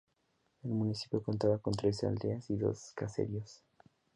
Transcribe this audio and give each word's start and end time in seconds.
El 0.63 0.71
municipio 0.71 1.21
contaba 1.21 1.59
con 1.59 1.75
trece 1.75 2.07
aldeas 2.07 2.49
y 2.49 2.55
dos 2.57 2.91
caseríos. 2.95 3.61